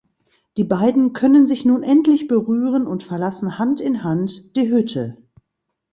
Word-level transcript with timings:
Die 0.57 0.63
beiden 0.63 1.13
können 1.13 1.45
sich 1.45 1.63
nun 1.63 1.83
endlich 1.83 2.27
berühren 2.27 2.87
und 2.87 3.03
verlassen 3.03 3.59
Hand 3.59 3.79
in 3.79 4.03
Hand 4.03 4.55
die 4.55 4.67
Hütte. 4.71 5.17